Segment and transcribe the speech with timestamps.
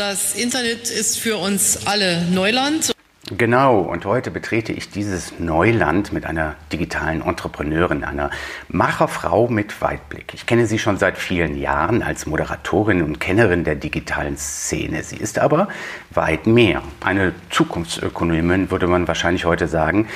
[0.00, 2.90] Das Internet ist für uns alle Neuland.
[3.38, 8.30] Genau, und heute betrete ich dieses Neuland mit einer digitalen Entrepreneurin, einer
[8.66, 10.34] Macherfrau mit Weitblick.
[10.34, 15.04] Ich kenne sie schon seit vielen Jahren als Moderatorin und Kennerin der digitalen Szene.
[15.04, 15.68] Sie ist aber
[16.10, 16.82] weit mehr.
[17.04, 20.08] Eine Zukunftsökonomin würde man wahrscheinlich heute sagen,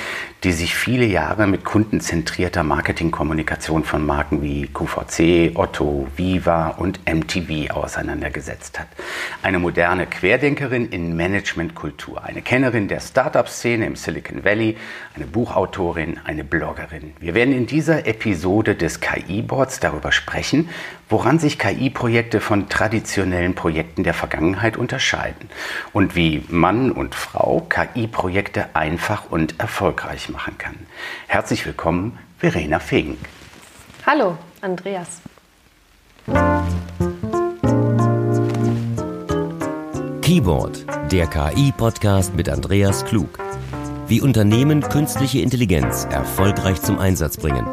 [0.43, 7.71] die sich viele Jahre mit kundenzentrierter Marketingkommunikation von Marken wie QVC, Otto, Viva und MTV
[7.71, 8.87] auseinandergesetzt hat.
[9.41, 14.77] Eine moderne Querdenkerin in Managementkultur, eine Kennerin der Startup-Szene im Silicon Valley,
[15.15, 17.13] eine Buchautorin, eine Bloggerin.
[17.19, 20.69] Wir werden in dieser Episode des KI-Boards darüber sprechen,
[21.09, 25.49] woran sich KI-Projekte von traditionellen Projekten der Vergangenheit unterscheiden
[25.93, 30.75] und wie Mann und Frau KI-Projekte einfach und erfolgreich machen kann.
[31.27, 33.17] Herzlich willkommen, Verena Fink.
[34.05, 35.21] Hallo, Andreas.
[40.21, 43.37] Keyboard, der KI-Podcast mit Andreas Klug.
[44.07, 47.65] Wie Unternehmen künstliche Intelligenz erfolgreich zum Einsatz bringen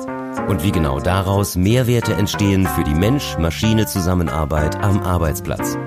[0.49, 5.79] und wie genau daraus Mehrwerte entstehen für die Mensch-Maschine-Zusammenarbeit am Arbeitsplatz.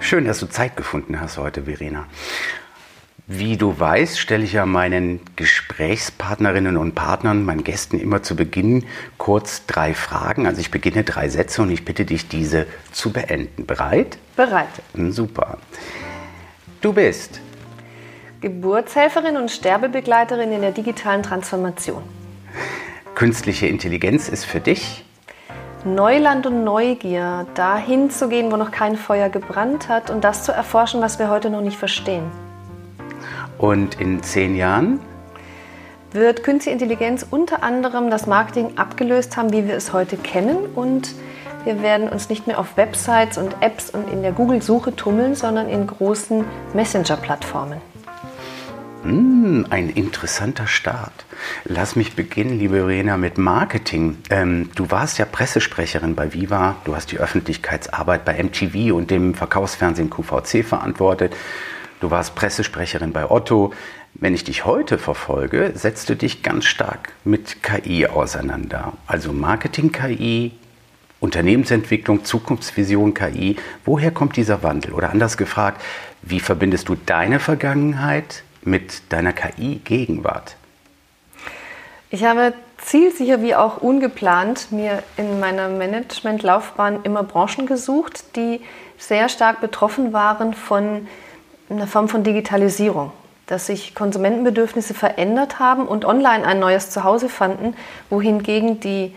[0.00, 2.06] Schön, dass du Zeit gefunden hast heute, Verena.
[3.28, 8.84] Wie du weißt, stelle ich ja meinen Gesprächspartnerinnen und Partnern, meinen Gästen immer zu Beginn
[9.18, 10.46] kurz drei Fragen.
[10.46, 13.66] Also ich beginne drei Sätze und ich bitte dich, diese zu beenden.
[13.66, 14.18] Bereit?
[14.36, 14.68] Bereit.
[14.94, 15.58] Hm, super.
[16.80, 17.40] Du bist
[18.42, 22.04] Geburtshelferin und Sterbebegleiterin in der digitalen Transformation.
[23.16, 25.04] Künstliche Intelligenz ist für dich
[25.84, 30.52] Neuland und Neugier, dahin zu gehen, wo noch kein Feuer gebrannt hat und das zu
[30.52, 32.45] erforschen, was wir heute noch nicht verstehen.
[33.58, 35.00] Und in zehn Jahren?
[36.12, 41.14] Wird Künstliche Intelligenz unter anderem das Marketing abgelöst haben, wie wir es heute kennen und
[41.64, 45.68] wir werden uns nicht mehr auf Websites und Apps und in der Google-Suche tummeln, sondern
[45.68, 47.80] in großen Messenger-Plattformen.
[49.02, 51.24] Hm, ein interessanter Start.
[51.64, 54.18] Lass mich beginnen, liebe Verena, mit Marketing.
[54.30, 59.34] Ähm, du warst ja Pressesprecherin bei Viva, du hast die Öffentlichkeitsarbeit bei MTV und dem
[59.34, 61.34] Verkaufsfernsehen QVC verantwortet.
[62.00, 63.72] Du warst Pressesprecherin bei Otto.
[64.14, 68.92] Wenn ich dich heute verfolge, setzt du dich ganz stark mit KI auseinander.
[69.06, 70.52] Also Marketing-KI,
[71.20, 73.56] Unternehmensentwicklung, Zukunftsvision KI.
[73.84, 74.92] Woher kommt dieser Wandel?
[74.92, 75.82] Oder anders gefragt,
[76.20, 80.56] wie verbindest du deine Vergangenheit mit deiner KI-Gegenwart?
[82.10, 88.60] Ich habe zielsicher wie auch ungeplant mir in meiner Managementlaufbahn immer Branchen gesucht, die
[88.98, 91.08] sehr stark betroffen waren von
[91.68, 93.12] eine Form von Digitalisierung,
[93.46, 97.74] dass sich Konsumentenbedürfnisse verändert haben und online ein neues Zuhause fanden,
[98.10, 99.14] wohingegen die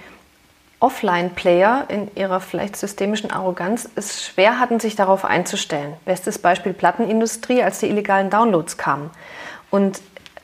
[0.79, 5.93] Offline-Player in ihrer vielleicht systemischen Arroganz es schwer hatten, sich darauf einzustellen.
[6.05, 9.09] Bestes Beispiel Plattenindustrie, als die illegalen Downloads kamen.
[9.71, 10.01] Und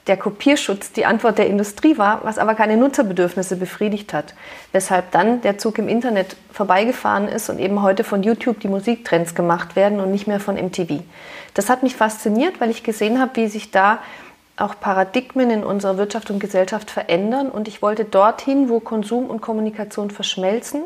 [0.08, 4.36] der Kopierschutz die Antwort der Industrie war, was aber keine Nutzerbedürfnisse befriedigt hat.
[4.72, 9.34] Weshalb dann der Zug im Internet vorbeigefahren ist und eben heute von YouTube die Musiktrends
[9.34, 11.02] gemacht werden und nicht mehr von MTV.
[11.56, 14.00] Das hat mich fasziniert, weil ich gesehen habe, wie sich da
[14.58, 17.50] auch Paradigmen in unserer Wirtschaft und Gesellschaft verändern.
[17.50, 20.84] Und ich wollte dorthin, wo Konsum und Kommunikation verschmelzen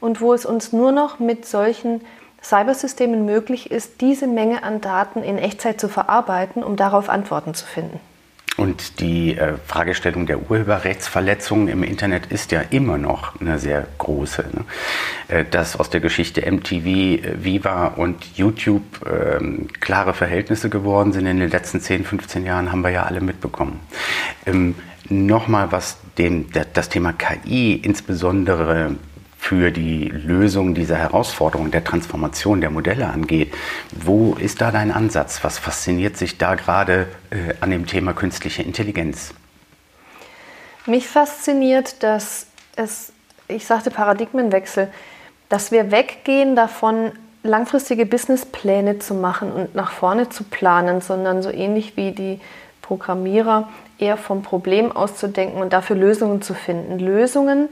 [0.00, 2.00] und wo es uns nur noch mit solchen
[2.42, 7.66] Cybersystemen möglich ist, diese Menge an Daten in Echtzeit zu verarbeiten, um darauf Antworten zu
[7.66, 8.00] finden.
[8.58, 14.44] Und die äh, Fragestellung der Urheberrechtsverletzungen im Internet ist ja immer noch eine sehr große.
[14.52, 14.64] Ne?
[15.28, 21.26] Äh, dass aus der Geschichte MTV, äh, Viva und YouTube ähm, klare Verhältnisse geworden sind
[21.26, 23.80] in den letzten 10, 15 Jahren, haben wir ja alle mitbekommen.
[24.44, 24.74] Ähm,
[25.08, 28.96] Nochmal, was dem, das Thema KI insbesondere
[29.42, 33.52] für die Lösung dieser Herausforderung der Transformation der Modelle angeht.
[33.90, 35.42] Wo ist da dein Ansatz?
[35.42, 39.34] Was fasziniert sich da gerade äh, an dem Thema künstliche Intelligenz?
[40.86, 43.12] Mich fasziniert, dass es,
[43.48, 44.86] ich sagte Paradigmenwechsel,
[45.48, 47.10] dass wir weggehen davon,
[47.42, 52.38] langfristige Businesspläne zu machen und nach vorne zu planen, sondern so ähnlich wie die
[52.80, 53.68] Programmierer
[53.98, 57.00] eher vom Problem auszudenken und dafür Lösungen zu finden.
[57.00, 57.70] Lösungen,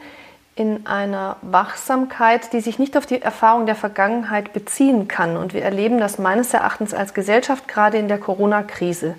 [0.60, 5.38] in einer Wachsamkeit, die sich nicht auf die Erfahrung der Vergangenheit beziehen kann.
[5.38, 9.14] Und wir erleben das meines Erachtens als Gesellschaft gerade in der Corona-Krise.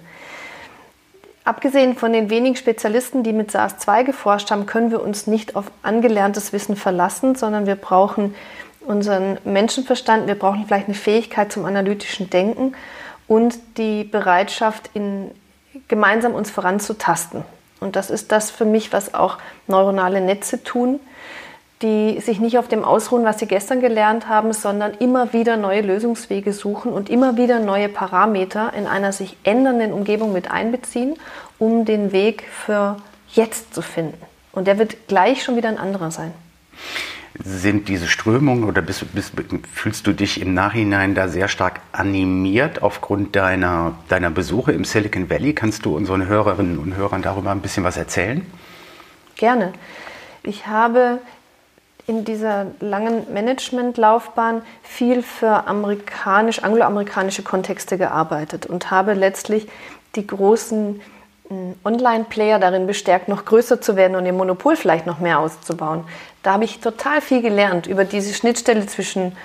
[1.44, 5.72] Abgesehen von den wenigen Spezialisten, die mit SARS-2 geforscht haben, können wir uns nicht auf
[5.82, 8.36] angelerntes Wissen verlassen, sondern wir brauchen
[8.82, 12.76] unseren Menschenverstand, wir brauchen vielleicht eine Fähigkeit zum analytischen Denken
[13.28, 15.32] und die Bereitschaft, in,
[15.88, 17.44] gemeinsam uns voranzutasten.
[17.80, 21.00] Und das ist das für mich, was auch neuronale Netze tun
[21.82, 25.82] die sich nicht auf dem ausruhen, was sie gestern gelernt haben, sondern immer wieder neue
[25.82, 31.16] Lösungswege suchen und immer wieder neue Parameter in einer sich ändernden Umgebung mit einbeziehen,
[31.58, 32.98] um den Weg für
[33.34, 34.18] jetzt zu finden.
[34.52, 36.34] Und der wird gleich schon wieder ein anderer sein.
[37.44, 39.34] Sind diese Strömungen oder bist, bist,
[39.74, 45.30] fühlst du dich im Nachhinein da sehr stark animiert aufgrund deiner, deiner Besuche im Silicon
[45.30, 45.54] Valley?
[45.54, 48.46] Kannst du unseren Hörerinnen und Hörern darüber ein bisschen was erzählen?
[49.36, 49.72] Gerne.
[50.44, 51.20] Ich habe
[52.08, 59.68] in dieser langen Managementlaufbahn viel für amerikanisch, angloamerikanische Kontexte gearbeitet und habe letztlich
[60.16, 61.02] die großen
[61.84, 66.06] Online-Player darin bestärkt, noch größer zu werden und ihr Monopol vielleicht noch mehr auszubauen.
[66.44, 69.36] Da habe ich total viel gelernt über diese Schnittstelle zwischen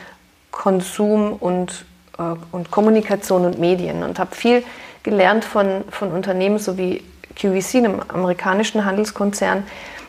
[0.50, 1.85] Konsum und,
[2.19, 4.64] äh, und Kommunikation und Medien und habe viel
[5.02, 7.02] gelernt von, von Unternehmen so wie
[7.37, 9.64] QVC, einem amerikanischen Handelskonzern,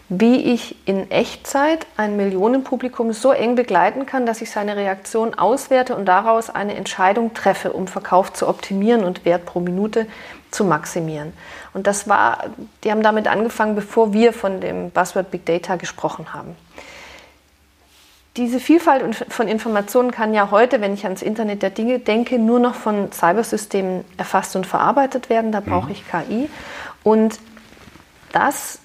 [0.09, 5.95] wie ich in Echtzeit ein Millionenpublikum so eng begleiten kann, dass ich seine Reaktion auswerte
[5.95, 10.07] und daraus eine Entscheidung treffe, um Verkauf zu optimieren und Wert pro Minute
[10.50, 11.33] zu maximieren.
[11.74, 12.45] Und das war,
[12.83, 16.56] die haben damit angefangen, bevor wir von dem Buzzword Big Data gesprochen haben.
[18.38, 22.59] Diese Vielfalt von Informationen kann ja heute, wenn ich ans Internet der Dinge denke, nur
[22.59, 25.51] noch von Cybersystemen erfasst und verarbeitet werden.
[25.51, 25.92] Da brauche mhm.
[25.92, 26.50] ich KI.
[27.04, 27.39] Und
[28.31, 28.80] das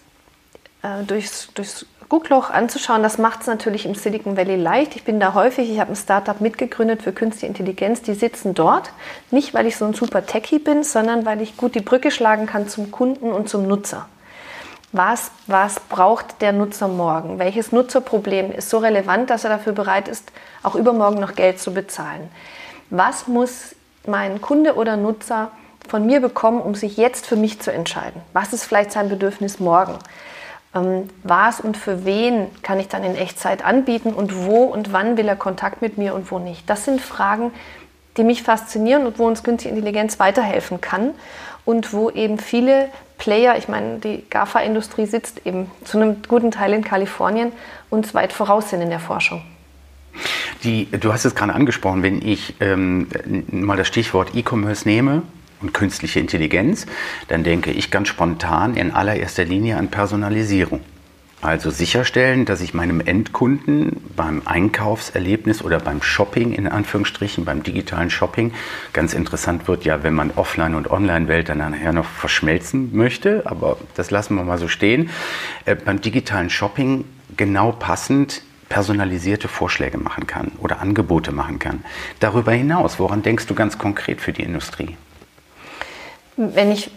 [0.82, 4.96] äh, durchs, durchs Guckloch anzuschauen, das macht es natürlich im Silicon Valley leicht.
[4.96, 8.90] Ich bin da häufig, ich habe ein Startup mitgegründet für künstliche Intelligenz, die sitzen dort.
[9.30, 12.44] Nicht, weil ich so ein super Techie bin, sondern weil ich gut die Brücke schlagen
[12.44, 14.06] kann zum Kunden und zum Nutzer.
[14.92, 17.38] Was, was braucht der Nutzer morgen?
[17.38, 20.30] Welches Nutzerproblem ist so relevant, dass er dafür bereit ist,
[20.62, 22.28] auch übermorgen noch Geld zu bezahlen?
[22.90, 23.74] Was muss
[24.06, 25.50] mein Kunde oder Nutzer
[25.88, 28.20] von mir bekommen, um sich jetzt für mich zu entscheiden?
[28.34, 29.94] Was ist vielleicht sein Bedürfnis morgen?
[30.74, 35.16] Ähm, was und für wen kann ich dann in Echtzeit anbieten und wo und wann
[35.16, 36.68] will er Kontakt mit mir und wo nicht.
[36.68, 37.52] Das sind Fragen,
[38.16, 41.10] die mich faszinieren und wo uns künstliche Intelligenz weiterhelfen kann
[41.64, 42.88] und wo eben viele
[43.18, 47.52] Player, ich meine, die GAFA-Industrie sitzt eben zu einem guten Teil in Kalifornien,
[47.88, 49.42] uns weit voraus sind in der Forschung.
[50.64, 53.08] Die, du hast es gerade angesprochen, wenn ich ähm,
[53.50, 55.22] mal das Stichwort E-Commerce nehme,
[55.62, 56.86] und künstliche Intelligenz,
[57.28, 60.80] dann denke ich ganz spontan in allererster Linie an Personalisierung.
[61.42, 68.10] Also sicherstellen, dass ich meinem Endkunden beim Einkaufserlebnis oder beim Shopping, in Anführungsstrichen, beim digitalen
[68.10, 68.52] Shopping,
[68.92, 73.76] ganz interessant wird ja, wenn man Offline- und Online-Welt dann nachher noch verschmelzen möchte, aber
[73.96, 75.10] das lassen wir mal so stehen,
[75.64, 77.04] äh, beim digitalen Shopping
[77.36, 81.82] genau passend personalisierte Vorschläge machen kann oder Angebote machen kann.
[82.20, 84.96] Darüber hinaus, woran denkst du ganz konkret für die Industrie?
[86.36, 86.90] Wenn ich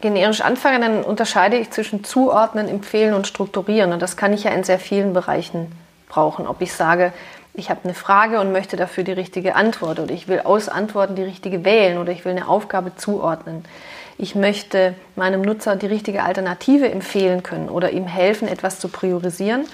[0.00, 3.92] generisch anfange, dann unterscheide ich zwischen Zuordnen, Empfehlen und Strukturieren.
[3.92, 5.70] Und das kann ich ja in sehr vielen Bereichen
[6.08, 6.46] brauchen.
[6.46, 7.12] Ob ich sage,
[7.54, 11.16] ich habe eine Frage und möchte dafür die richtige Antwort oder ich will aus Antworten
[11.16, 13.64] die richtige wählen oder ich will eine Aufgabe zuordnen.
[14.18, 19.64] Ich möchte meinem Nutzer die richtige Alternative empfehlen können oder ihm helfen, etwas zu priorisieren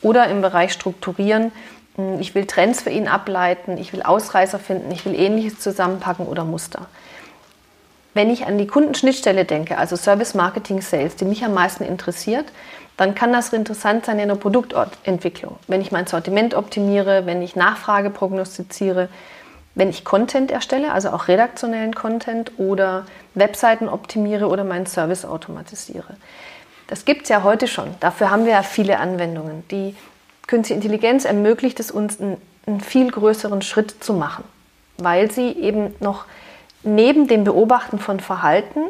[0.00, 1.52] oder im Bereich Strukturieren.
[1.96, 6.26] Hm, ich will Trends für ihn ableiten, ich will Ausreißer finden, ich will Ähnliches zusammenpacken
[6.26, 6.86] oder Muster.
[8.16, 12.46] Wenn ich an die Kundenschnittstelle denke, also Service Marketing Sales, die mich am meisten interessiert,
[12.96, 15.58] dann kann das interessant sein in der Produktentwicklung.
[15.68, 19.10] Wenn ich mein Sortiment optimiere, wenn ich Nachfrage prognostiziere,
[19.74, 26.16] wenn ich Content erstelle, also auch redaktionellen Content oder Webseiten optimiere oder meinen Service automatisiere.
[26.86, 27.96] Das gibt es ja heute schon.
[28.00, 29.62] Dafür haben wir ja viele Anwendungen.
[29.70, 29.94] Die
[30.46, 34.44] Künstliche Intelligenz ermöglicht es uns, einen, einen viel größeren Schritt zu machen,
[34.96, 36.24] weil sie eben noch
[36.86, 38.80] neben dem Beobachten von Verhalten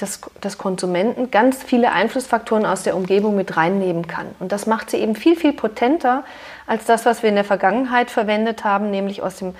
[0.00, 4.26] des, des, Konsumenten ganz viele Einflussfaktoren aus der Umgebung mit reinnehmen kann.
[4.38, 6.24] Und das macht sie eben viel, viel potenter
[6.66, 9.54] als das, was wir in der Vergangenheit verwendet haben, nämlich aus, dem,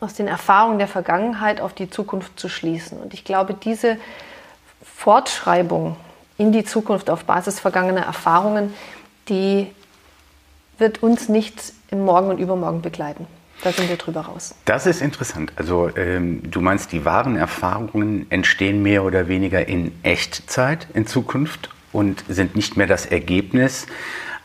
[0.00, 2.98] aus den Erfahrungen der Vergangenheit auf die Zukunft zu schließen.
[3.00, 3.98] Und ich glaube, diese
[4.82, 5.96] Fortschreibung
[6.38, 8.72] in die Zukunft auf Basis vergangener Erfahrungen,
[9.28, 9.70] die
[10.78, 13.26] wird uns nicht im Morgen und übermorgen begleiten.
[13.62, 14.54] Da sind wir drüber raus.
[14.64, 15.52] Das ist interessant.
[15.56, 21.70] Also ähm, du meinst, die wahren Erfahrungen entstehen mehr oder weniger in Echtzeit in Zukunft
[21.92, 23.86] und sind nicht mehr das Ergebnis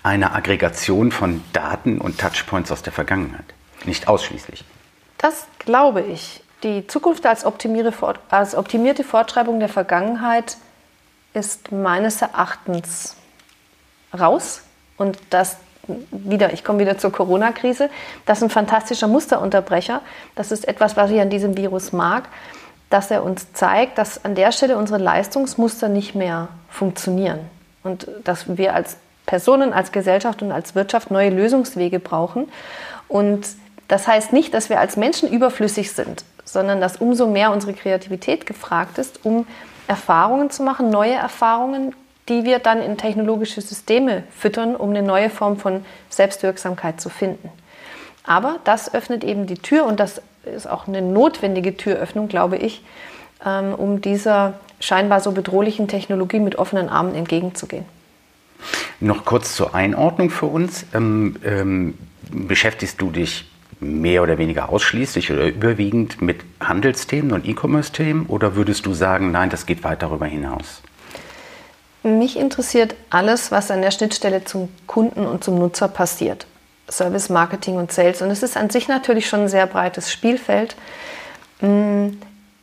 [0.04, 3.46] einer Aggregation von Daten und Touchpoints aus der Vergangenheit.
[3.86, 4.64] Nicht ausschließlich.
[5.18, 6.44] Das glaube ich.
[6.64, 10.58] Die Zukunft als, als optimierte Fortschreibung der Vergangenheit
[11.34, 13.16] ist meines Erachtens
[14.18, 14.62] raus.
[14.98, 15.58] Und das
[16.12, 17.90] wieder, ich komme wieder zur Corona-Krise.
[18.26, 20.02] Das ist ein fantastischer Musterunterbrecher.
[20.36, 22.30] Das ist etwas, was ich an diesem Virus mag,
[22.90, 27.40] dass er uns zeigt, dass an der Stelle unsere Leistungsmuster nicht mehr funktionieren
[27.84, 32.48] und dass wir als Personen, als Gesellschaft und als Wirtschaft neue Lösungswege brauchen.
[33.08, 33.48] Und
[33.88, 38.46] das heißt nicht, dass wir als Menschen überflüssig sind, sondern dass umso mehr unsere Kreativität
[38.46, 39.46] gefragt ist, um
[39.88, 41.94] Erfahrungen zu machen, neue Erfahrungen,
[42.30, 47.50] die wir dann in technologische Systeme füttern, um eine neue Form von Selbstwirksamkeit zu finden.
[48.24, 52.84] Aber das öffnet eben die Tür und das ist auch eine notwendige Türöffnung, glaube ich,
[53.46, 57.86] ähm, um dieser scheinbar so bedrohlichen Technologie mit offenen Armen entgegenzugehen.
[59.00, 60.86] Noch kurz zur Einordnung für uns.
[60.94, 61.98] Ähm, ähm,
[62.30, 68.86] beschäftigst du dich mehr oder weniger ausschließlich oder überwiegend mit Handelsthemen und E-Commerce-Themen oder würdest
[68.86, 70.82] du sagen, nein, das geht weit darüber hinaus?
[72.04, 76.46] Mich interessiert alles, was an der Schnittstelle zum Kunden und zum Nutzer passiert.
[76.90, 78.22] Service, Marketing und Sales.
[78.22, 80.76] Und es ist an sich natürlich schon ein sehr breites Spielfeld.
[81.60, 82.10] Mm,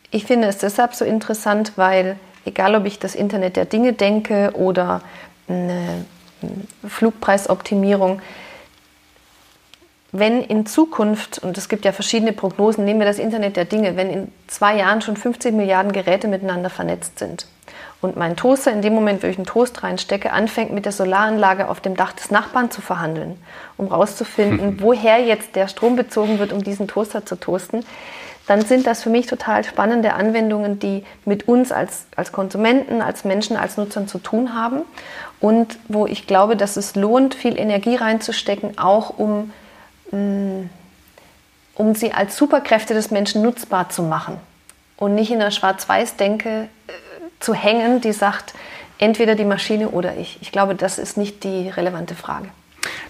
[0.09, 4.51] ich finde es deshalb so interessant, weil egal ob ich das Internet der Dinge denke
[4.55, 5.01] oder
[5.47, 6.05] eine
[6.87, 8.21] Flugpreisoptimierung,
[10.11, 13.97] wenn in Zukunft, und es gibt ja verschiedene Prognosen, nehmen wir das Internet der Dinge,
[13.97, 17.45] wenn in zwei Jahren schon 50 Milliarden Geräte miteinander vernetzt sind
[18.05, 21.67] und mein Toaster in dem Moment, wo ich einen Toast reinstecke, anfängt mit der Solaranlage
[21.67, 23.37] auf dem Dach des Nachbarn zu verhandeln,
[23.77, 27.83] um herauszufinden, woher jetzt der Strom bezogen wird, um diesen Toaster zu toasten,
[28.47, 33.25] dann sind das für mich total spannende Anwendungen, die mit uns als, als Konsumenten, als
[33.25, 34.81] Menschen, als Nutzern zu tun haben
[35.39, 39.51] und wo ich glaube, dass es lohnt, viel Energie reinzustecken, auch um,
[40.11, 40.69] mm,
[41.73, 44.39] um sie als Superkräfte des Menschen nutzbar zu machen
[44.97, 46.91] und nicht in der Schwarz-Weiß-Denke äh,
[47.39, 48.53] zu hängen, die sagt,
[48.97, 50.37] entweder die Maschine oder ich.
[50.41, 52.49] Ich glaube, das ist nicht die relevante Frage.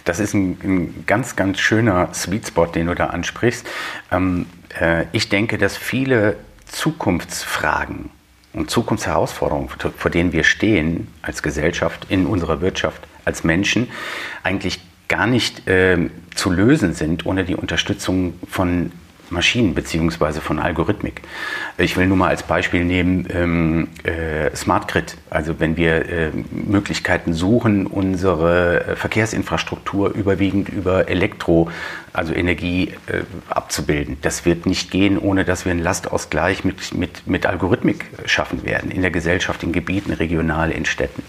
[0.03, 3.67] Das ist ein, ein ganz, ganz schöner Sweet Spot, den du da ansprichst.
[4.11, 4.45] Ähm,
[4.79, 8.09] äh, ich denke, dass viele Zukunftsfragen
[8.53, 13.89] und Zukunftsherausforderungen, vor denen wir stehen als Gesellschaft, in unserer Wirtschaft, als Menschen,
[14.43, 18.91] eigentlich gar nicht äh, zu lösen sind ohne die Unterstützung von
[19.35, 21.21] Maschinen beziehungsweise von Algorithmik.
[21.77, 25.17] Ich will nur mal als Beispiel nehmen ähm, äh, Smart Grid.
[25.29, 31.69] Also wenn wir äh, Möglichkeiten suchen, unsere äh, Verkehrsinfrastruktur überwiegend über Elektro,
[32.15, 34.17] also Energie äh, abzubilden.
[34.21, 38.91] Das wird nicht gehen, ohne dass wir einen Lastausgleich mit, mit, mit Algorithmik schaffen werden
[38.91, 41.23] in der Gesellschaft, in Gebieten, regional, in Städten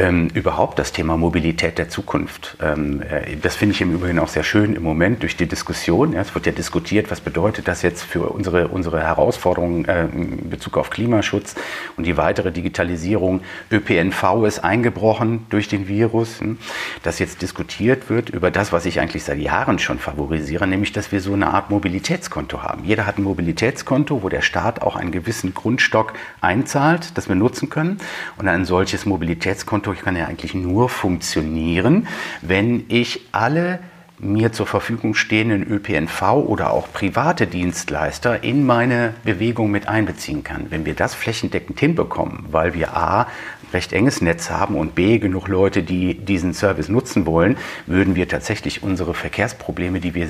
[0.00, 2.56] ähm, überhaupt das Thema Mobilität der Zukunft.
[2.62, 6.12] Ähm, äh, das finde ich im Übrigen auch sehr schön im Moment durch die Diskussion.
[6.12, 10.48] Ja, es wird ja diskutiert, was bedeutet das jetzt für unsere, unsere Herausforderungen äh, in
[10.48, 11.54] Bezug auf Klimaschutz
[11.96, 13.42] und die weitere Digitalisierung.
[13.70, 16.58] ÖPNV ist eingebrochen durch den Virus, hm,
[17.02, 21.10] dass jetzt diskutiert wird über das, was ich eigentlich seit Jahren schon favorisiere, nämlich dass
[21.10, 22.84] wir so eine Art Mobilitätskonto haben.
[22.84, 27.70] Jeder hat ein Mobilitätskonto, wo der Staat auch einen gewissen Grundstock einzahlt, das wir nutzen
[27.70, 27.98] können.
[28.36, 32.08] Und ein solches Mobilitätskonto Konto kann ja eigentlich nur funktionieren,
[32.42, 33.78] wenn ich alle
[34.18, 40.66] mir zur Verfügung stehenden ÖPNV oder auch private Dienstleister in meine Bewegung mit einbeziehen kann.
[40.70, 43.28] Wenn wir das flächendeckend hinbekommen, weil wir A,
[43.72, 48.28] recht enges Netz haben und B, genug Leute, die diesen Service nutzen wollen, würden wir
[48.28, 50.28] tatsächlich unsere Verkehrsprobleme, die wir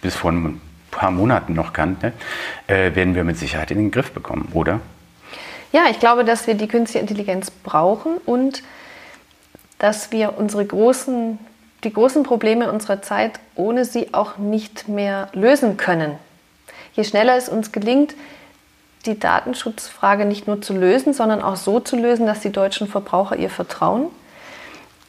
[0.00, 2.12] bis vor ein paar Monaten noch kannten,
[2.66, 4.80] äh, werden wir mit Sicherheit in den Griff bekommen, oder?
[5.72, 8.62] Ja, ich glaube, dass wir die künstliche Intelligenz brauchen und
[9.78, 11.38] dass wir unsere großen,
[11.82, 16.12] die großen Probleme unserer Zeit ohne sie auch nicht mehr lösen können.
[16.92, 18.14] Je schneller es uns gelingt,
[19.06, 23.36] die Datenschutzfrage nicht nur zu lösen, sondern auch so zu lösen, dass die deutschen Verbraucher
[23.36, 24.06] ihr vertrauen,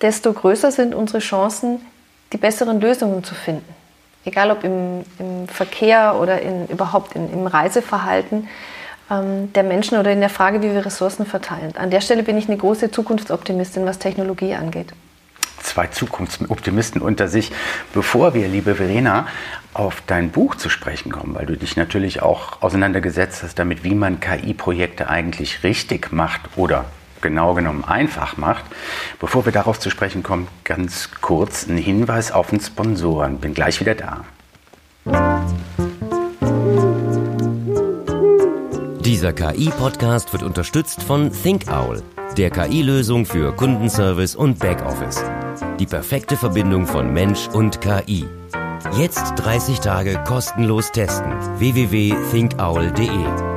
[0.02, 1.80] desto größer sind unsere Chancen,
[2.34, 3.74] die besseren Lösungen zu finden.
[4.26, 8.48] Egal ob im, im Verkehr oder in, überhaupt in, im Reiseverhalten
[9.12, 11.76] ähm, der Menschen oder in der Frage, wie wir Ressourcen verteilen.
[11.78, 14.94] An der Stelle bin ich eine große Zukunftsoptimistin, was Technologie angeht.
[15.66, 17.52] Zwei Zukunftsoptimisten unter sich.
[17.94, 19.28] Bevor wir, liebe Verena,
[19.74, 23.96] auf dein Buch zu sprechen kommen, weil du dich natürlich auch auseinandergesetzt hast damit, wie
[23.96, 26.86] man KI-Projekte eigentlich richtig macht oder
[27.22, 28.64] genau genommen einfach macht.
[29.20, 33.40] Bevor wir darauf zu sprechen kommen, ganz kurz ein Hinweis auf den Sponsoren.
[33.40, 34.24] Bin gleich wieder da.
[39.16, 42.04] Dieser KI-Podcast wird unterstützt von ThinkOwl,
[42.36, 45.24] der KI-Lösung für Kundenservice und Backoffice.
[45.80, 48.26] Die perfekte Verbindung von Mensch und KI.
[48.98, 51.32] Jetzt 30 Tage kostenlos testen.
[51.60, 53.55] www.thinkowl.de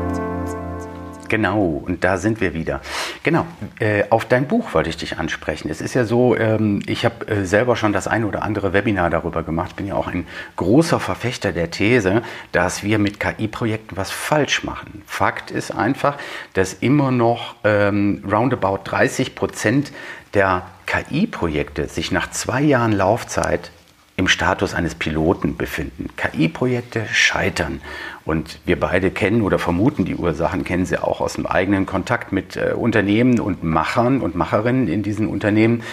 [1.29, 2.81] Genau, und da sind wir wieder.
[3.23, 3.47] Genau,
[3.79, 5.69] äh, auf dein Buch wollte ich dich ansprechen.
[5.71, 9.11] Es ist ja so, ähm, ich habe äh, selber schon das ein oder andere Webinar
[9.11, 14.11] darüber gemacht, bin ja auch ein großer Verfechter der These, dass wir mit KI-Projekten was
[14.11, 15.03] falsch machen.
[15.07, 16.17] Fakt ist einfach,
[16.55, 19.93] dass immer noch ähm, roundabout 30 Prozent
[20.35, 23.71] der KI-Projekte sich nach zwei Jahren Laufzeit
[24.19, 26.09] im Status eines Piloten befinden.
[26.17, 27.81] KI-Projekte scheitern.
[28.25, 32.33] Und wir beide kennen oder vermuten die Ursachen, kennen sie auch aus dem eigenen Kontakt
[32.33, 35.85] mit äh, Unternehmen und Machern und Macherinnen in diesen Unternehmen.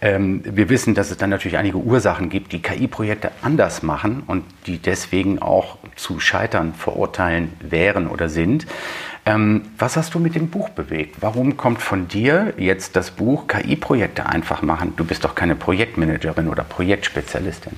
[0.00, 4.44] Ähm, wir wissen, dass es dann natürlich einige Ursachen gibt, die KI-Projekte anders machen und
[4.66, 8.64] die deswegen auch zu Scheitern verurteilen wären oder sind.
[9.24, 11.16] Ähm, was hast du mit dem Buch bewegt?
[11.20, 14.94] Warum kommt von dir jetzt das Buch KI-Projekte einfach machen?
[14.96, 17.76] Du bist doch keine Projektmanagerin oder Projektspezialistin.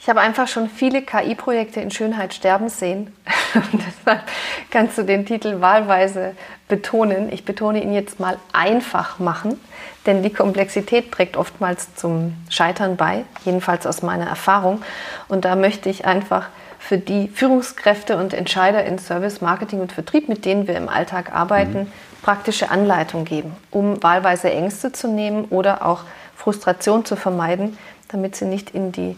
[0.00, 3.14] Ich habe einfach schon viele KI-Projekte in Schönheit sterben sehen.
[3.74, 4.22] deshalb
[4.70, 6.34] kannst du den Titel wahlweise
[6.68, 7.30] betonen.
[7.30, 9.60] Ich betone ihn jetzt mal einfach machen,
[10.06, 14.80] denn die Komplexität trägt oftmals zum Scheitern bei, jedenfalls aus meiner Erfahrung.
[15.28, 16.46] Und da möchte ich einfach
[16.78, 21.34] für die Führungskräfte und Entscheider in Service, Marketing und Vertrieb, mit denen wir im Alltag
[21.34, 21.92] arbeiten, mhm.
[22.22, 26.04] praktische Anleitung geben, um wahlweise Ängste zu nehmen oder auch
[26.36, 27.76] Frustration zu vermeiden,
[28.08, 29.16] damit sie nicht in die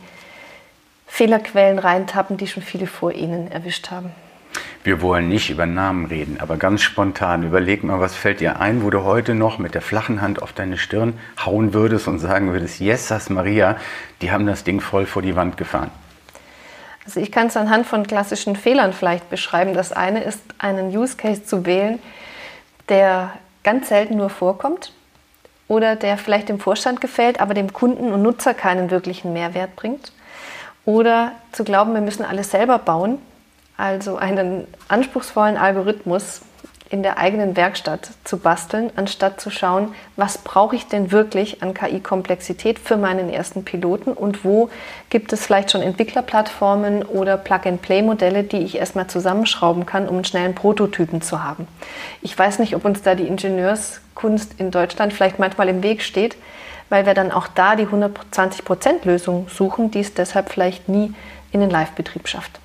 [1.06, 4.10] Fehlerquellen reintappen, die schon viele vor ihnen erwischt haben.
[4.82, 8.82] Wir wollen nicht über Namen reden, aber ganz spontan überleg mal, was fällt dir ein,
[8.82, 12.50] wo du heute noch mit der flachen Hand auf deine Stirn hauen würdest und sagen
[12.52, 13.76] würdest, yes, Maria,
[14.22, 15.90] die haben das Ding voll vor die Wand gefahren.
[17.04, 19.74] Also ich kann es anhand von klassischen Fehlern vielleicht beschreiben.
[19.74, 21.98] Das eine ist, einen Use Case zu wählen,
[22.88, 23.32] der
[23.64, 24.92] ganz selten nur vorkommt
[25.68, 30.12] oder der vielleicht dem Vorstand gefällt, aber dem Kunden und Nutzer keinen wirklichen Mehrwert bringt.
[30.84, 33.18] Oder zu glauben, wir müssen alles selber bauen,
[33.76, 36.42] also einen anspruchsvollen Algorithmus,
[36.90, 41.72] in der eigenen Werkstatt zu basteln, anstatt zu schauen, was brauche ich denn wirklich an
[41.72, 44.70] KI-Komplexität für meinen ersten Piloten und wo
[45.08, 50.56] gibt es vielleicht schon Entwicklerplattformen oder Plug-and-Play-Modelle, die ich erstmal zusammenschrauben kann, um einen schnellen
[50.56, 51.68] Prototypen zu haben.
[52.22, 56.36] Ich weiß nicht, ob uns da die Ingenieurskunst in Deutschland vielleicht manchmal im Weg steht,
[56.88, 61.14] weil wir dann auch da die 120%-Lösung suchen, die es deshalb vielleicht nie
[61.52, 62.58] in den Live-Betrieb schafft.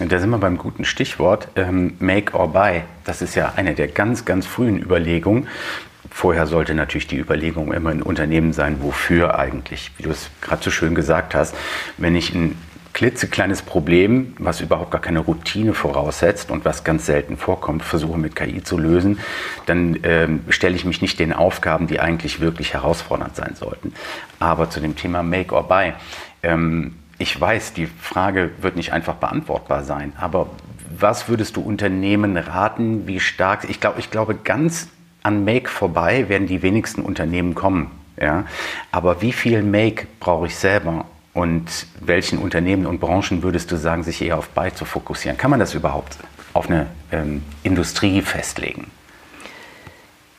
[0.00, 2.82] Da sind wir beim guten Stichwort ähm, Make or Buy.
[3.04, 5.48] Das ist ja eine der ganz, ganz frühen Überlegungen.
[6.08, 10.62] Vorher sollte natürlich die Überlegung immer in Unternehmen sein, wofür eigentlich, wie du es gerade
[10.62, 11.54] so schön gesagt hast.
[11.96, 12.56] Wenn ich ein
[12.92, 18.36] klitzekleines Problem, was überhaupt gar keine Routine voraussetzt und was ganz selten vorkommt, versuche mit
[18.36, 19.18] KI zu lösen,
[19.66, 23.92] dann ähm, stelle ich mich nicht den Aufgaben, die eigentlich wirklich herausfordernd sein sollten.
[24.38, 25.92] Aber zu dem Thema Make or Buy.
[26.42, 30.48] Ähm, ich weiß, die Frage wird nicht einfach beantwortbar sein, aber
[30.98, 34.88] was würdest du Unternehmen raten, wie stark, ich, glaub, ich glaube, ganz
[35.22, 37.90] an Make vorbei werden die wenigsten Unternehmen kommen.
[38.20, 38.44] Ja?
[38.92, 41.04] Aber wie viel Make brauche ich selber?
[41.34, 45.36] Und welchen Unternehmen und Branchen würdest du sagen, sich eher auf Buy zu fokussieren?
[45.36, 46.16] Kann man das überhaupt
[46.52, 48.90] auf eine ähm, Industrie festlegen?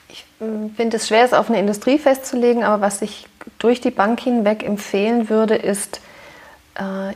[0.09, 3.27] Ich äh, finde es schwer, es auf eine Industrie festzulegen, aber was ich
[3.59, 6.01] durch die Bank hinweg empfehlen würde, ist,
[6.79, 7.13] äh,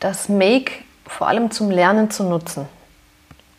[0.00, 0.72] das Make
[1.06, 2.66] vor allem zum Lernen zu nutzen,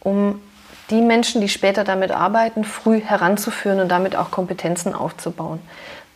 [0.02, 0.42] um
[0.90, 5.60] die Menschen, die später damit arbeiten, früh heranzuführen und damit auch Kompetenzen aufzubauen.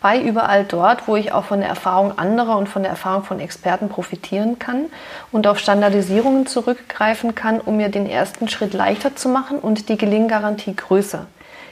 [0.01, 3.39] Bei überall dort, wo ich auch von der Erfahrung anderer und von der Erfahrung von
[3.39, 4.85] Experten profitieren kann
[5.31, 9.97] und auf Standardisierungen zurückgreifen kann, um mir den ersten Schritt leichter zu machen und die
[9.97, 11.25] Gelinggarantie größer.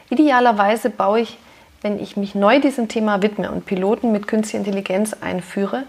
[0.10, 1.38] Idealerweise baue ich,
[1.82, 5.84] wenn ich mich neu diesem Thema widme und Piloten mit künstlicher Intelligenz einführe,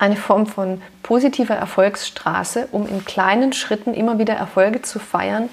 [0.00, 5.48] eine Form von positiver Erfolgsstraße, um in kleinen Schritten immer wieder Erfolge zu feiern,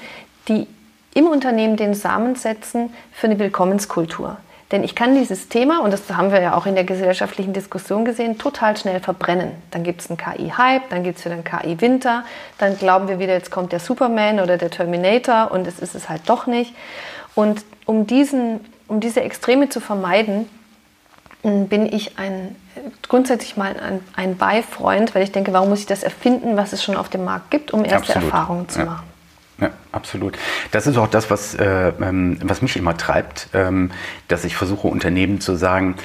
[0.48, 0.68] die
[1.14, 4.38] im Unternehmen den Samen setzen für eine Willkommenskultur.
[4.72, 8.04] Denn ich kann dieses Thema, und das haben wir ja auch in der gesellschaftlichen Diskussion
[8.04, 9.52] gesehen, total schnell verbrennen.
[9.72, 12.24] Dann gibt es einen KI-Hype, dann gibt es wieder einen KI-Winter,
[12.58, 16.10] dann glauben wir wieder, jetzt kommt der Superman oder der Terminator und es ist es
[16.10, 16.74] halt doch nicht.
[17.36, 20.50] Und um, diesen, um diese Extreme zu vermeiden,
[21.44, 22.56] bin ich ein,
[23.08, 26.84] grundsätzlich mal ein, ein Beifreund, weil ich denke, warum muss ich das erfinden, was es
[26.84, 28.24] schon auf dem Markt gibt, um erste Absolut.
[28.24, 28.86] Erfahrungen zu ja.
[28.86, 29.18] machen.
[29.60, 30.38] Ja, absolut.
[30.72, 33.92] Das ist auch das, was, äh, ähm, was mich immer treibt, ähm,
[34.28, 35.96] dass ich versuche, Unternehmen zu sagen,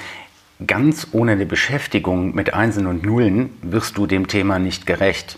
[0.65, 5.37] ganz ohne eine Beschäftigung mit Einsen und Nullen wirst du dem Thema nicht gerecht.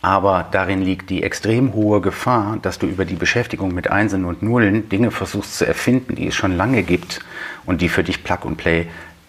[0.00, 4.42] Aber darin liegt die extrem hohe Gefahr, dass du über die Beschäftigung mit Einsen und
[4.42, 7.20] Nullen Dinge versuchst zu erfinden, die es schon lange gibt
[7.66, 8.86] und die für dich Plug and Play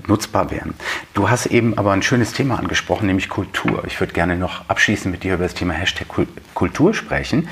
[0.09, 0.73] nutzbar wären.
[1.13, 3.83] Du hast eben aber ein schönes Thema angesprochen, nämlich Kultur.
[3.87, 6.07] Ich würde gerne noch abschließend mit dir über das Thema Hashtag
[6.53, 7.47] Kultur sprechen.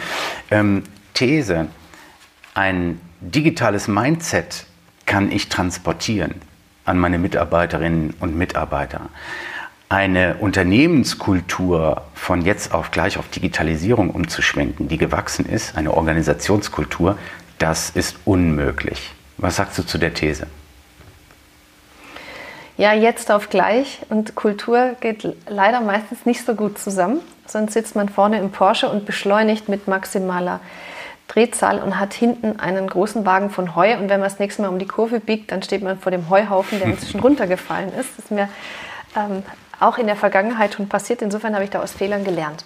[0.52, 1.68] Ähm, These,
[2.54, 4.66] ein digitales Mindset
[5.06, 6.36] kann ich transportieren
[6.86, 9.10] an meine Mitarbeiterinnen und Mitarbeiter?
[9.90, 17.18] Eine Unternehmenskultur von jetzt auf gleich auf Digitalisierung umzuschwenken, die gewachsen ist, eine Organisationskultur,
[17.58, 19.14] das ist unmöglich.
[19.38, 20.48] Was sagst du zu der These?
[22.78, 27.22] Ja, jetzt auf gleich und Kultur geht leider meistens nicht so gut zusammen.
[27.48, 30.60] Sonst sitzt man vorne im Porsche und beschleunigt mit maximaler
[31.28, 33.94] Drehzahl und hat hinten einen großen Wagen von Heu.
[33.98, 36.30] Und wenn man das nächste Mal um die Kurve biegt, dann steht man vor dem
[36.30, 38.10] Heuhaufen, der inzwischen runtergefallen ist.
[38.16, 38.48] Das ist mir
[39.16, 39.42] ähm,
[39.80, 41.24] auch in der Vergangenheit schon passiert.
[41.24, 42.64] Insofern habe ich da aus Fehlern gelernt.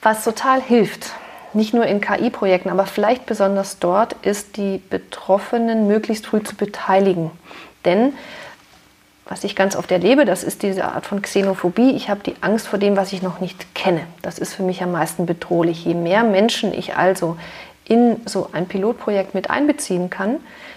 [0.00, 1.12] Was total hilft,
[1.52, 7.30] nicht nur in KI-Projekten, aber vielleicht besonders dort, ist die Betroffenen möglichst früh zu beteiligen.
[7.84, 8.14] Denn
[9.28, 11.90] was ich ganz oft erlebe, das ist diese Art von Xenophobie.
[11.90, 14.00] Ich habe die Angst vor dem, was ich noch nicht kenne.
[14.22, 15.84] Das ist für mich am meisten bedrohlich.
[15.84, 17.36] Je mehr Menschen ich also
[17.84, 20.36] in so ein Pilotprojekt mit einbeziehen kann,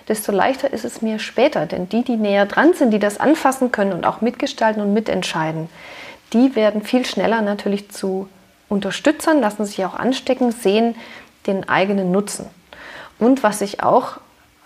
[0.10, 1.66] desto leichter ist es mir später.
[1.66, 5.70] Denn die, die näher dran sind, die das anfassen können und auch mitgestalten und mitentscheiden,
[6.34, 8.28] die werden viel schneller natürlich zu
[8.68, 10.96] Unterstützern, lassen sich auch anstecken, sehen
[11.48, 12.48] den eigenen Nutzen.
[13.18, 14.18] Und was ich auch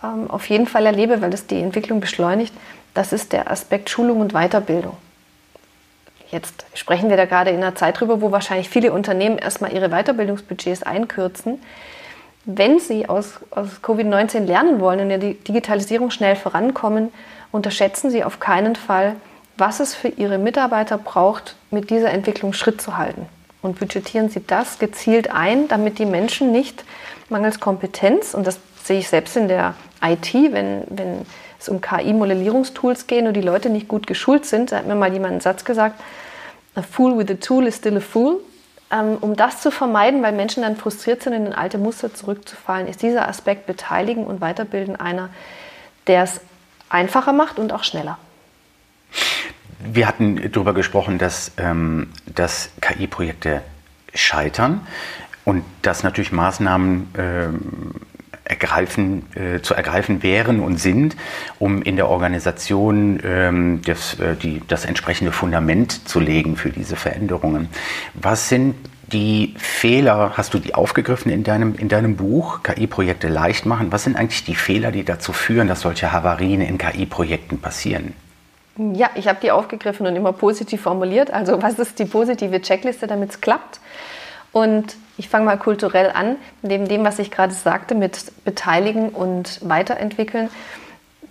[0.03, 2.53] ähm, auf jeden Fall erlebe, weil das die Entwicklung beschleunigt,
[2.95, 4.97] das ist der Aspekt Schulung und Weiterbildung.
[6.31, 9.89] Jetzt sprechen wir da gerade in einer Zeit drüber, wo wahrscheinlich viele Unternehmen erstmal ihre
[9.89, 11.61] Weiterbildungsbudgets einkürzen.
[12.45, 17.11] Wenn sie aus, aus Covid-19 lernen wollen und in der Digitalisierung schnell vorankommen,
[17.51, 19.15] unterschätzen sie auf keinen Fall,
[19.57, 23.27] was es für ihre Mitarbeiter braucht, mit dieser Entwicklung Schritt zu halten.
[23.61, 26.83] Und budgetieren sie das gezielt ein, damit die Menschen nicht
[27.29, 31.25] mangels Kompetenz, und das sehe ich selbst in der IT, wenn, wenn
[31.59, 35.11] es um KI-Modellierungstools geht und die Leute nicht gut geschult sind, da hat mir mal
[35.11, 36.01] jemand einen Satz gesagt,
[36.75, 38.39] a fool with a tool is still a fool.
[38.91, 43.01] Ähm, um das zu vermeiden, weil Menschen dann frustriert sind, in alte Muster zurückzufallen, ist
[43.01, 45.29] dieser Aspekt Beteiligen und Weiterbilden einer,
[46.07, 46.41] der es
[46.89, 48.19] einfacher macht und auch schneller.
[49.79, 53.61] Wir hatten darüber gesprochen, dass, ähm, dass KI-Projekte
[54.13, 54.85] scheitern
[55.45, 57.91] und dass natürlich Maßnahmen ähm,
[58.45, 61.15] ergreifen, äh, zu ergreifen wären und sind,
[61.59, 66.95] um in der Organisation ähm, das, äh, die, das entsprechende Fundament zu legen für diese
[66.95, 67.69] Veränderungen.
[68.13, 68.75] Was sind
[69.11, 73.91] die Fehler, hast du die aufgegriffen in deinem, in deinem Buch, KI-Projekte leicht machen?
[73.91, 78.13] Was sind eigentlich die Fehler, die dazu führen, dass solche Havarien in KI-Projekten passieren?
[78.77, 81.31] Ja, ich habe die aufgegriffen und immer positiv formuliert.
[81.31, 83.79] Also was ist die positive Checkliste, damit es klappt?
[84.51, 86.35] Und ich fange mal kulturell an.
[86.61, 90.49] Neben dem, was ich gerade sagte, mit beteiligen und weiterentwickeln,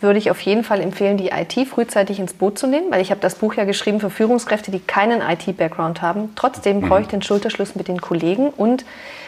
[0.00, 3.10] würde ich auf jeden Fall empfehlen, die IT frühzeitig ins Boot zu nehmen, weil ich
[3.10, 6.32] habe das Buch ja geschrieben für Führungskräfte, die keinen IT-Background haben.
[6.36, 6.88] Trotzdem mhm.
[6.88, 8.84] brauche ich den Schulterschluss mit den Kollegen und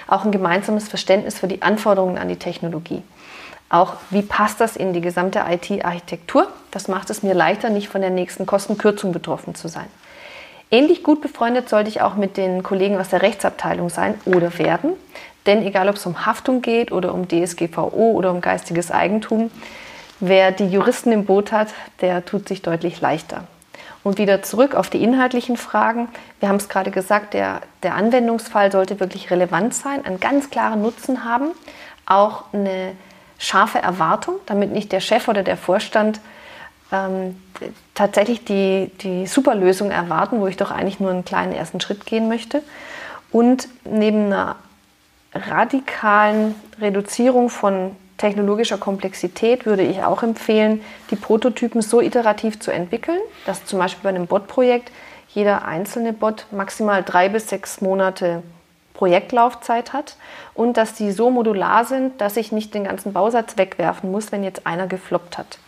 [0.08, 3.02] auch ein gemeinsames Verständnis für die Anforderungen an die Technologie.
[3.68, 6.46] Auch wie passt das in die gesamte IT-Architektur?
[6.70, 9.86] Das macht es mir leichter, nicht von der nächsten Kostenkürzung betroffen zu sein.
[10.70, 14.92] Ähnlich gut befreundet sollte ich auch mit den Kollegen aus der Rechtsabteilung sein oder werden.
[15.46, 19.50] Denn egal, ob es um Haftung geht oder um DSGVO oder um geistiges Eigentum,
[20.18, 21.68] wer die Juristen im Boot hat,
[22.00, 23.44] der tut sich deutlich leichter.
[24.02, 26.08] Und wieder zurück auf die inhaltlichen Fragen.
[26.40, 30.82] Wir haben es gerade gesagt, der, der Anwendungsfall sollte wirklich relevant sein, einen ganz klaren
[30.82, 31.48] Nutzen haben,
[32.06, 32.92] auch eine
[33.38, 36.20] scharfe Erwartung, damit nicht der Chef oder der Vorstand
[36.92, 37.36] ähm,
[37.94, 42.28] tatsächlich die, die Superlösung erwarten, wo ich doch eigentlich nur einen kleinen ersten Schritt gehen
[42.28, 42.62] möchte.
[43.32, 44.56] Und neben einer
[45.34, 53.20] radikalen Reduzierung von technologischer Komplexität würde ich auch empfehlen, die Prototypen so iterativ zu entwickeln,
[53.44, 54.90] dass zum Beispiel bei einem Bot-Projekt
[55.28, 58.42] jeder einzelne Bot maximal drei bis sechs Monate
[58.94, 60.16] Projektlaufzeit hat
[60.54, 64.42] und dass die so modular sind, dass ich nicht den ganzen Bausatz wegwerfen muss, wenn
[64.42, 65.58] jetzt einer gefloppt hat.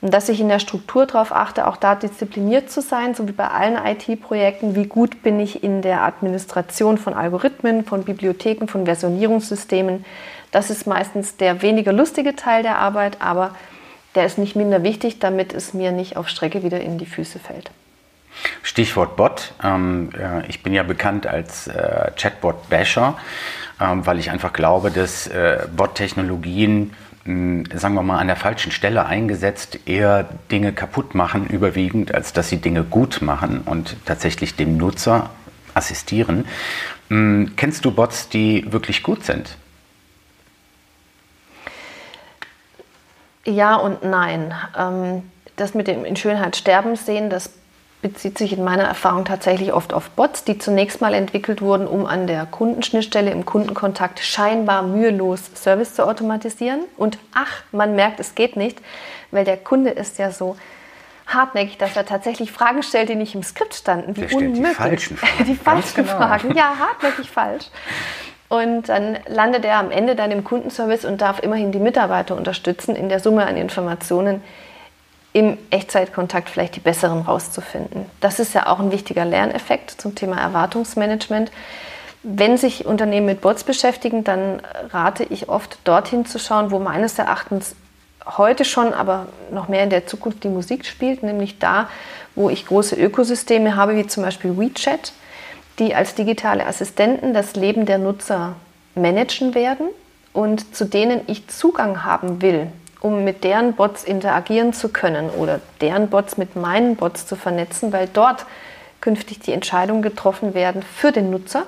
[0.00, 3.32] Und dass ich in der Struktur darauf achte, auch da diszipliniert zu sein, so wie
[3.32, 4.76] bei allen IT-Projekten.
[4.76, 10.04] Wie gut bin ich in der Administration von Algorithmen, von Bibliotheken, von Versionierungssystemen?
[10.52, 13.54] Das ist meistens der weniger lustige Teil der Arbeit, aber
[14.14, 17.38] der ist nicht minder wichtig, damit es mir nicht auf Strecke wieder in die Füße
[17.38, 17.70] fällt.
[18.62, 19.52] Stichwort Bot.
[19.62, 23.18] Ähm, äh, ich bin ja bekannt als äh, Chatbot-Basher,
[23.80, 26.92] ähm, weil ich einfach glaube, dass äh, Bot-Technologien
[27.74, 32.48] sagen wir mal, an der falschen Stelle eingesetzt, eher Dinge kaputt machen, überwiegend, als dass
[32.48, 35.28] sie Dinge gut machen und tatsächlich dem Nutzer
[35.74, 36.46] assistieren.
[37.08, 39.56] Kennst du Bots, die wirklich gut sind?
[43.44, 44.54] Ja und nein.
[44.76, 45.22] Ähm,
[45.56, 47.50] das mit dem in Schönheit sterben sehen, das
[48.00, 52.06] bezieht sich in meiner Erfahrung tatsächlich oft auf Bots, die zunächst mal entwickelt wurden, um
[52.06, 56.80] an der Kundenschnittstelle im Kundenkontakt scheinbar mühelos Service zu automatisieren.
[56.96, 58.80] Und ach, man merkt, es geht nicht,
[59.32, 60.56] weil der Kunde ist ja so
[61.26, 64.16] hartnäckig, dass er tatsächlich Fragen stellt, die nicht im Skript standen.
[64.16, 64.68] Wie unmöglich.
[64.68, 65.44] Die falschen Fragen.
[65.44, 66.16] Die falschen genau.
[66.16, 66.54] Fragen.
[66.54, 67.66] Ja, hartnäckig falsch.
[68.48, 72.96] Und dann landet er am Ende dann im Kundenservice und darf immerhin die Mitarbeiter unterstützen,
[72.96, 74.42] in der Summe an Informationen
[75.32, 78.06] im Echtzeitkontakt vielleicht die besseren rauszufinden.
[78.20, 81.50] Das ist ja auch ein wichtiger Lerneffekt zum Thema Erwartungsmanagement.
[82.22, 84.60] Wenn sich Unternehmen mit Bots beschäftigen, dann
[84.90, 87.76] rate ich oft dorthin zu schauen, wo meines Erachtens
[88.36, 91.88] heute schon, aber noch mehr in der Zukunft die Musik spielt, nämlich da,
[92.34, 95.12] wo ich große Ökosysteme habe, wie zum Beispiel WeChat,
[95.78, 98.56] die als digitale Assistenten das Leben der Nutzer
[98.94, 99.88] managen werden
[100.32, 102.68] und zu denen ich Zugang haben will,
[103.00, 107.92] um mit deren Bots interagieren zu können oder deren Bots mit meinen Bots zu vernetzen,
[107.92, 108.46] weil dort
[109.00, 111.64] künftig die Entscheidungen getroffen werden für den Nutzer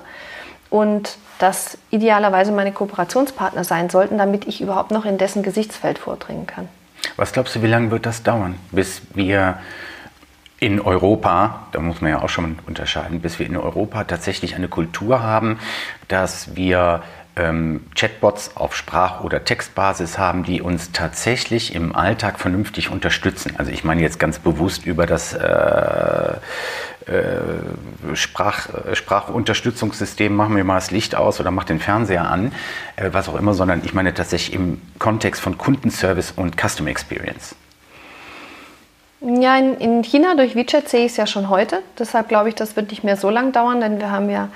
[0.69, 6.45] und das idealerweise meine Kooperationspartner sein sollten, damit ich überhaupt noch in dessen Gesichtsfeld vordringen
[6.45, 6.67] kann.
[7.15, 9.59] Was glaubst du, wie lange wird das dauern, bis wir
[10.59, 14.67] in Europa, da muss man ja auch schon unterscheiden, bis wir in Europa tatsächlich eine
[14.67, 15.57] Kultur haben,
[16.07, 17.01] dass wir
[17.35, 23.53] ähm, Chatbots auf Sprach- oder Textbasis haben, die uns tatsächlich im Alltag vernünftig unterstützen.
[23.57, 26.33] Also ich meine jetzt ganz bewusst über das äh,
[27.07, 32.51] äh, Sprach, Sprachunterstützungssystem, machen wir mal das Licht aus oder mach den Fernseher an,
[32.95, 37.55] äh, was auch immer, sondern ich meine tatsächlich im Kontext von Kundenservice und Custom Experience.
[39.21, 41.83] Ja, in, in China durch WeChat sehe ich es ja schon heute.
[41.99, 44.49] Deshalb glaube ich, das wird nicht mehr so lang dauern, denn wir haben ja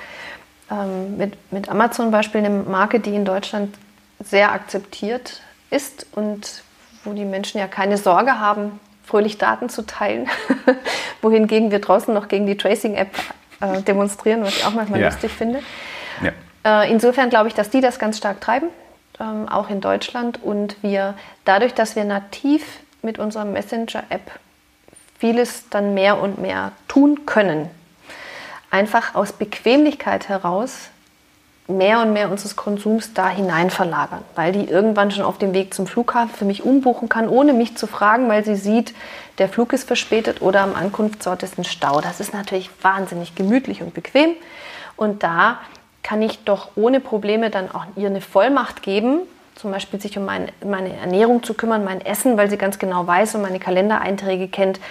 [0.71, 3.75] ähm, mit, mit Amazon Beispiel eine Marke, die in Deutschland
[4.23, 6.63] sehr akzeptiert ist und
[7.03, 10.27] wo die Menschen ja keine Sorge haben, fröhlich Daten zu teilen,
[11.21, 13.09] wohingegen wir draußen noch gegen die Tracing-App
[13.61, 15.07] äh, demonstrieren, was ich auch manchmal ja.
[15.07, 15.59] lustig finde.
[16.21, 16.83] Ja.
[16.83, 18.69] Äh, insofern glaube ich, dass die das ganz stark treiben,
[19.19, 21.13] ähm, auch in Deutschland, und wir
[21.45, 22.65] dadurch, dass wir nativ
[23.03, 24.31] mit unserer Messenger-App
[25.19, 27.69] vieles dann mehr und mehr tun können,
[28.75, 30.89] einfach aus Bequemlichkeit heraus
[31.67, 35.73] mehr und mehr unseres Konsums da hinein verlagern, weil die irgendwann schon auf dem Weg
[35.73, 38.93] zum Flughafen für mich umbuchen kann, ohne mich zu fragen, weil sie sieht,
[39.37, 42.01] der Flug ist verspätet oder am Ankunftsort ist ein Stau.
[42.01, 44.31] Das ist natürlich wahnsinnig gemütlich und bequem
[44.97, 45.57] und da
[46.03, 49.21] kann ich doch ohne Probleme dann auch ihr eine Vollmacht geben,
[49.55, 53.07] zum Beispiel sich um mein, meine Ernährung zu kümmern, mein Essen, weil sie ganz genau
[53.07, 54.81] weiß und meine Kalendereinträge kennt,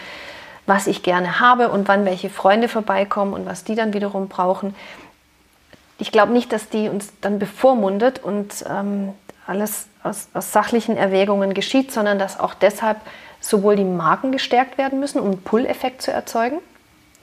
[0.66, 4.74] was ich gerne habe und wann welche Freunde vorbeikommen und was die dann wiederum brauchen.
[5.98, 9.12] Ich glaube nicht, dass die uns dann bevormundet und ähm,
[9.46, 12.98] alles aus, aus, sachlichen Erwägungen geschieht, sondern dass auch deshalb
[13.40, 16.59] sowohl die Marken gestärkt werden müssen, um einen Pull-Effekt zu erzeugen,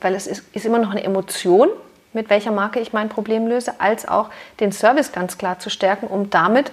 [0.02, 1.70] weil es ist, ist immer noch eine Emotion,
[2.14, 6.08] mit welcher Marke ich mein Problem löse, als auch den Service ganz klar zu stärken,
[6.08, 6.72] um damit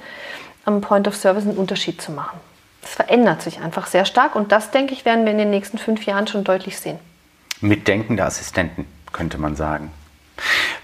[0.64, 2.38] am Point of Service einen Unterschied zu machen.
[2.88, 5.76] Es verändert sich einfach sehr stark und das, denke ich, werden wir in den nächsten
[5.76, 6.98] fünf Jahren schon deutlich sehen.
[7.60, 9.90] Mitdenkende Assistenten, könnte man sagen.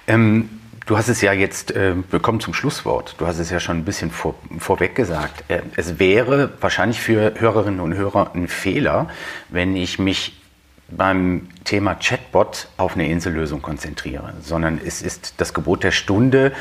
[0.07, 0.51] Ähm,
[0.85, 3.79] du hast es ja jetzt, äh, wir kommen zum Schlusswort, du hast es ja schon
[3.79, 5.45] ein bisschen vor, vorweg gesagt.
[5.49, 9.09] Äh, es wäre wahrscheinlich für Hörerinnen und Hörer ein Fehler,
[9.49, 10.43] wenn ich mich
[10.88, 16.53] beim Thema Chatbot auf eine Insellösung konzentriere, sondern es ist das Gebot der Stunde,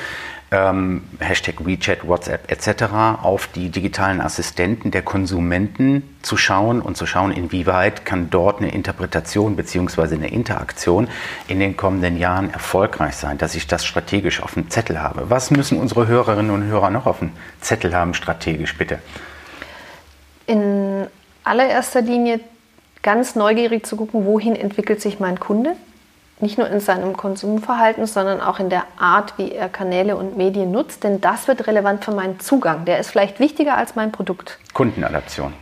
[0.54, 2.84] ähm, Hashtag WeChat, WhatsApp etc.
[3.24, 8.72] auf die digitalen Assistenten der Konsumenten zu schauen und zu schauen, inwieweit kann dort eine
[8.72, 10.16] Interpretation bzw.
[10.16, 11.08] eine Interaktion
[11.48, 15.30] in den kommenden Jahren erfolgreich sein, dass ich das strategisch auf dem Zettel habe.
[15.30, 19.00] Was müssen unsere Hörerinnen und Hörer noch auf dem Zettel haben, strategisch bitte?
[20.46, 21.08] In
[21.44, 22.40] allererster Linie
[23.04, 25.76] ganz neugierig zu gucken, wohin entwickelt sich mein Kunde
[26.44, 30.72] nicht nur in seinem Konsumverhalten, sondern auch in der Art, wie er Kanäle und Medien
[30.72, 32.86] nutzt, denn das wird relevant für meinen Zugang.
[32.86, 34.60] Der ist vielleicht wichtiger als mein Produkt.
[34.74, 35.54] Kundenadaption.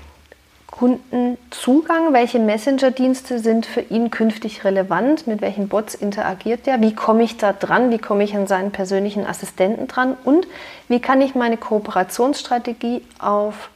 [0.67, 7.23] Kundenzugang, welche Messenger-Dienste sind für ihn künftig relevant, mit welchen Bots interagiert er, wie komme
[7.23, 10.47] ich da dran, wie komme ich an seinen persönlichen Assistenten dran und
[10.87, 13.69] wie kann ich meine Kooperationsstrategie auf,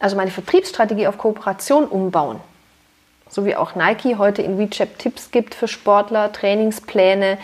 [0.00, 2.40] also meine Vertriebsstrategie auf Kooperation umbauen
[3.30, 7.38] so wie auch Nike heute in WeChat Tipps gibt für Sportler, Trainingspläne,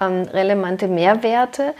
[0.00, 1.74] ähm, relevante Mehrwerte,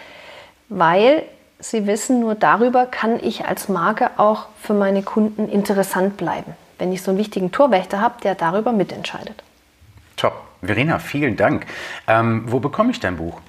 [0.68, 1.22] weil
[1.60, 6.92] sie wissen, nur darüber kann ich als Marke auch für meine Kunden interessant bleiben, wenn
[6.92, 9.42] ich so einen wichtigen Torwächter habe, der darüber mitentscheidet.
[10.16, 10.50] Top.
[10.62, 11.66] Verena, vielen Dank.
[12.06, 13.40] Ähm, wo bekomme ich dein Buch?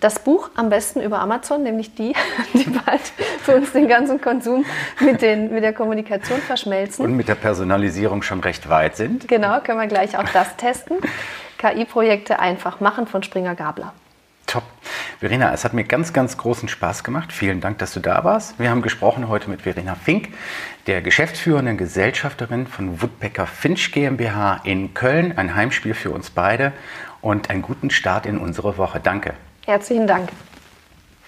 [0.00, 2.14] Das Buch am besten über Amazon, nämlich die,
[2.54, 3.00] die bald
[3.42, 4.64] für uns den ganzen Konsum
[5.00, 7.04] mit, den, mit der Kommunikation verschmelzen.
[7.04, 9.26] Und mit der Personalisierung schon recht weit sind.
[9.28, 10.98] Genau, können wir gleich auch das testen.
[11.58, 13.92] KI-Projekte einfach machen von Springer Gabler.
[14.46, 14.62] Top.
[15.18, 17.32] Verena, es hat mir ganz, ganz großen Spaß gemacht.
[17.32, 18.58] Vielen Dank, dass du da warst.
[18.60, 20.28] Wir haben gesprochen heute mit Verena Fink,
[20.86, 25.36] der geschäftsführenden Gesellschafterin von Woodpecker Finch GmbH in Köln.
[25.36, 26.72] Ein Heimspiel für uns beide
[27.22, 29.00] und einen guten Start in unsere Woche.
[29.02, 29.34] Danke.
[29.66, 30.30] Herzlichen Dank.